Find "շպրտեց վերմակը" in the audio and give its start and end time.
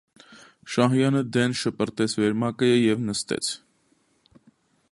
1.59-2.71